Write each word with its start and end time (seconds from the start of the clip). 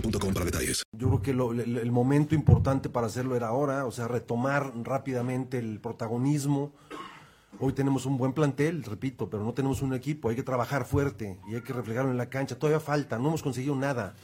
para 0.00 0.44
detalles. 0.44 0.82
Yo 0.92 1.08
creo 1.08 1.22
que 1.22 1.32
lo- 1.34 1.52
el, 1.52 1.78
el 1.78 1.92
momento 1.92 2.34
importante 2.34 2.88
para 2.88 3.06
hacerlo 3.06 3.36
era 3.36 3.48
ahora, 3.48 3.86
o 3.86 3.90
sea, 3.92 4.08
retomar 4.08 4.72
rápidamente 4.82 5.58
el 5.58 5.80
protagonismo. 5.80 6.72
Hoy 7.58 7.72
tenemos 7.72 8.04
un 8.04 8.18
buen 8.18 8.32
plantel, 8.32 8.82
repito, 8.84 9.30
pero 9.30 9.42
no 9.42 9.54
tenemos 9.54 9.80
un 9.82 9.94
equipo. 9.94 10.28
Hay 10.28 10.36
que 10.36 10.42
trabajar 10.42 10.84
fuerte 10.84 11.38
y 11.48 11.54
hay 11.54 11.62
que 11.62 11.72
reflejarlo 11.72 12.10
en 12.10 12.18
la 12.18 12.28
cancha. 12.28 12.58
Todavía 12.58 12.80
falta, 12.80 13.18
no 13.18 13.28
hemos 13.28 13.42
conseguido 13.42 13.74
nada. 13.74 14.14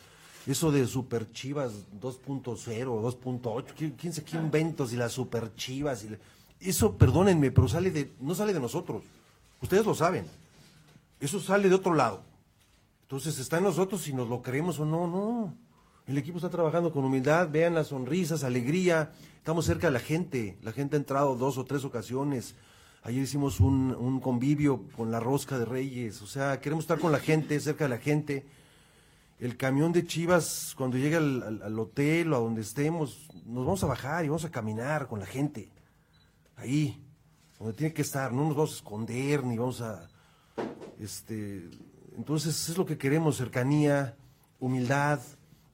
Eso 0.47 0.71
de 0.73 0.87
Super 0.87 1.31
Chivas 1.31 1.73
2.0, 2.01 2.57
2.8, 3.01 3.95
¿quién, 3.97 4.13
se 4.13 4.25
qué 4.25 4.37
inventos 4.37 4.93
y 4.93 4.97
las 4.97 5.13
Super 5.13 5.55
Chivas? 5.55 6.05
Eso, 6.61 6.97
perdónenme, 6.99 7.51
pero 7.53 7.69
sale 7.69 7.91
de, 7.91 8.13
no 8.21 8.35
sale 8.35 8.53
de 8.53 8.61
nosotros. 8.61 9.03
Ustedes 9.63 9.87
lo 9.87 9.95
saben. 9.95 10.27
Eso 11.21 11.41
sale 11.41 11.69
de 11.69 11.75
otro 11.77 11.95
lado. 11.95 12.23
Entonces 13.03 13.39
está 13.39 13.59
en 13.59 13.65
nosotros 13.65 14.03
si 14.03 14.13
nos 14.13 14.29
lo 14.29 14.43
creemos 14.43 14.79
o 14.81 14.85
no, 14.85 15.07
no. 15.07 15.55
El 16.07 16.19
equipo 16.19 16.39
está 16.39 16.49
trabajando 16.51 16.93
con 16.93 17.05
humildad, 17.05 17.49
vean 17.51 17.75
las 17.75 17.89
sonrisas, 17.89 18.43
alegría. 18.45 19.13
Estamos 19.37 19.65
cerca 19.67 19.87
de 19.87 19.93
la 19.93 20.01
gente. 20.01 20.59
La 20.63 20.73
gente 20.73 20.97
ha 20.97 20.99
entrado 20.99 21.37
dos 21.37 21.59
o 21.59 21.65
tres 21.65 21.85
ocasiones. 21.85 22.55
Ayer 23.05 23.23
hicimos 23.23 23.61
un, 23.61 24.21
convivio 24.21 24.85
con 24.97 25.11
la 25.11 25.21
rosca 25.21 25.59
de 25.59 25.65
Reyes. 25.65 26.21
O 26.23 26.27
sea, 26.27 26.61
queremos 26.61 26.85
estar 26.85 26.99
con 26.99 27.13
la 27.13 27.19
gente, 27.21 27.59
cerca 27.61 27.85
de 27.85 27.91
la 27.91 27.99
gente. 27.99 28.45
El 29.39 29.57
camión 29.57 29.93
de 29.93 30.07
Chivas, 30.07 30.75
cuando 30.77 30.97
llegue 30.99 31.17
al, 31.17 31.43
al- 31.43 31.63
al 31.63 31.79
hotel 31.79 32.33
o 32.33 32.37
a 32.37 32.41
donde 32.41 32.61
estemos, 32.63 33.29
nos 33.45 33.65
vamos 33.65 33.83
a 33.83 33.87
bajar 33.89 34.25
y 34.25 34.29
vamos 34.29 34.45
a 34.45 34.51
caminar 34.51 35.07
con 35.09 35.19
la 35.21 35.27
gente. 35.27 35.69
Ahí, 36.57 37.03
donde 37.59 37.75
tiene 37.75 37.93
que 37.95 38.03
estar. 38.03 38.33
No 38.33 38.45
nos 38.45 38.57
vamos 38.57 38.73
a 38.73 38.77
esconder 38.77 39.45
ni 39.45 39.57
vamos 39.59 39.81
a 39.81 40.09
este, 41.01 41.69
entonces 42.17 42.69
es 42.69 42.77
lo 42.79 42.87
que 42.87 42.97
queremos, 42.99 43.37
cercanía, 43.37 44.15
humildad, 44.61 45.19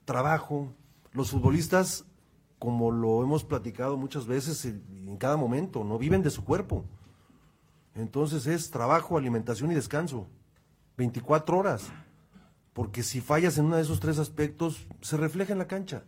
trabajo. 0.09 0.73
Los 1.13 1.31
futbolistas, 1.31 2.07
como 2.59 2.91
lo 2.91 3.23
hemos 3.23 3.45
platicado 3.45 3.99
muchas 3.99 4.27
veces 4.27 4.65
en, 4.65 5.17
cada 5.19 5.37
momento, 5.37 5.85
no 5.85 5.99
viven 5.99 6.23
de 6.23 6.31
su 6.31 6.45
cuerpo. 6.45 6.87
Entonces 7.95 8.47
es 8.47 8.71
trabajo, 8.71 9.19
alimentación 9.19 9.71
y 9.71 9.75
descanso. 9.75 10.27
24 10.97 11.59
horas. 11.59 11.93
Porque 12.73 13.03
si 13.03 13.21
fallas 13.21 13.59
en 13.59 13.67
uno 13.67 13.77
de 13.77 13.83
esos 13.83 14.01
tres 14.01 14.19
aspectos, 14.19 14.87
se 15.03 15.19
refleja 15.19 15.53
en 15.53 15.59
la 15.59 15.67
cancha. 15.67 16.05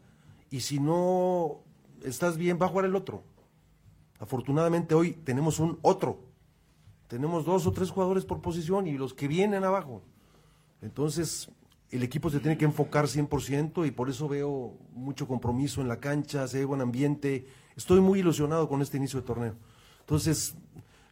Y 0.50 0.61
si 0.61 0.81
no 0.81 1.59
estás 2.03 2.38
bien, 2.38 2.59
va 2.61 2.67
a 2.67 2.69
jugar 2.71 2.87
el 2.87 2.97
otro. 2.97 3.22
Afortunadamente 4.19 4.94
hoy 4.94 5.12
tenemos 5.12 5.59
un 5.61 5.78
otro. 5.82 6.21
Tenemos 7.06 7.44
dos 7.44 7.67
o 7.67 7.72
tres 7.72 7.91
jugadores 7.91 8.25
por 8.25 8.41
posición 8.41 8.87
y 8.87 8.97
los 8.97 9.12
que 9.12 9.28
vienen 9.28 9.65
abajo. 9.65 10.00
Entonces, 10.81 11.50
el 11.91 12.03
equipo 12.03 12.31
se 12.31 12.39
tiene 12.41 12.56
que 12.56 12.65
enfocar 12.65 13.06
100% 13.06 13.87
y 13.87 13.91
por 13.91 14.09
eso 14.09 14.28
veo 14.28 14.75
mucho 14.93 15.27
compromiso 15.27 15.81
en 15.81 15.89
la 15.89 15.99
cancha, 15.99 16.47
se 16.47 16.59
ve 16.59 16.65
buen 16.65 16.81
ambiente. 16.81 17.47
Estoy 17.77 18.01
muy 18.01 18.21
ilusionado 18.21 18.69
con 18.69 18.81
este 18.83 18.97
inicio 18.97 19.21
de 19.21 19.27
torneo. 19.27 19.55
Entonces, 20.00 20.55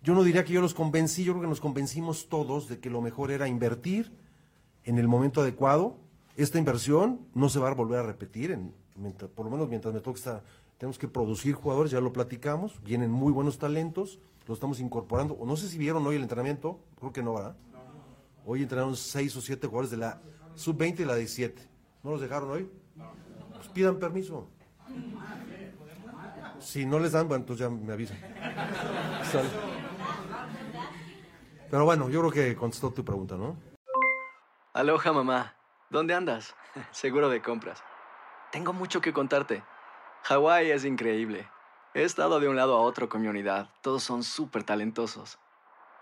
yo 0.02 0.14
no 0.14 0.22
diría 0.22 0.44
que 0.44 0.52
yo 0.52 0.60
los 0.60 0.74
convencí, 0.74 1.24
yo 1.24 1.32
creo 1.32 1.42
que 1.42 1.48
nos 1.48 1.60
convencimos 1.60 2.28
todos 2.28 2.68
de 2.68 2.78
que 2.78 2.90
lo 2.90 3.00
mejor 3.00 3.30
era 3.30 3.48
invertir 3.48 4.12
en 4.84 4.98
el 4.98 5.08
momento 5.08 5.40
adecuado. 5.40 5.96
Esta 6.36 6.58
inversión 6.58 7.20
no 7.34 7.48
se 7.48 7.58
va 7.58 7.68
a 7.70 7.74
volver 7.74 7.98
a 7.98 8.02
repetir, 8.04 8.52
en, 8.52 8.72
mientras- 8.94 9.30
por 9.30 9.44
lo 9.44 9.50
menos 9.50 9.68
mientras 9.68 9.92
me 9.92 10.00
toque 10.00 10.18
estar. 10.18 10.44
Tenemos 10.78 10.96
que 10.98 11.08
producir 11.08 11.54
jugadores, 11.54 11.90
ya 11.90 12.00
lo 12.00 12.12
platicamos, 12.12 12.80
vienen 12.84 13.10
muy 13.10 13.32
buenos 13.32 13.58
talentos, 13.58 14.20
lo 14.46 14.54
estamos 14.54 14.78
incorporando. 14.78 15.34
O 15.34 15.44
No 15.44 15.56
sé 15.56 15.68
si 15.68 15.76
vieron 15.76 16.06
hoy 16.06 16.14
el 16.16 16.22
entrenamiento, 16.22 16.78
creo 17.00 17.12
que 17.12 17.22
no, 17.22 17.34
¿verdad? 17.34 17.56
Hoy 18.46 18.62
entrenaron 18.62 18.96
seis 18.96 19.36
o 19.36 19.40
siete 19.40 19.66
jugadores 19.66 19.90
de 19.90 19.96
la 19.98 20.20
sub-20 20.58 21.00
y 21.00 21.04
la 21.04 21.14
17. 21.14 21.62
¿No 22.02 22.10
los 22.10 22.20
dejaron 22.20 22.50
hoy? 22.50 22.70
Pues 23.54 23.68
pidan 23.68 23.98
permiso. 23.98 24.48
Si 26.58 26.84
no 26.84 26.98
les 26.98 27.12
dan, 27.12 27.28
bueno, 27.28 27.42
entonces 27.42 27.66
ya 27.66 27.70
me 27.70 27.92
avisan. 27.92 28.18
Pero 31.70 31.84
bueno, 31.84 32.08
yo 32.08 32.20
creo 32.20 32.32
que 32.32 32.56
contestó 32.56 32.90
tu 32.90 33.04
pregunta, 33.04 33.36
¿no? 33.36 33.56
Aloha 34.72 35.12
mamá, 35.12 35.54
¿dónde 35.90 36.14
andas? 36.14 36.54
Seguro 36.90 37.28
de 37.28 37.42
compras. 37.42 37.82
Tengo 38.50 38.72
mucho 38.72 39.00
que 39.00 39.12
contarte. 39.12 39.62
Hawái 40.24 40.70
es 40.70 40.84
increíble. 40.84 41.48
He 41.94 42.02
estado 42.02 42.40
de 42.40 42.48
un 42.48 42.56
lado 42.56 42.76
a 42.76 42.80
otro 42.80 43.08
con 43.08 43.22
mi 43.22 43.28
unidad. 43.28 43.70
Todos 43.82 44.02
son 44.02 44.22
súper 44.22 44.64
talentosos. 44.64 45.38